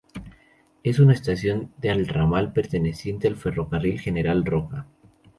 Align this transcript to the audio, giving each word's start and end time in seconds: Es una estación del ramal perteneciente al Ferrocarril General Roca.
Es 0.81 0.97
una 0.97 1.13
estación 1.13 1.73
del 1.77 2.07
ramal 2.07 2.53
perteneciente 2.53 3.27
al 3.27 3.35
Ferrocarril 3.35 3.99
General 3.99 4.43
Roca. 4.43 4.87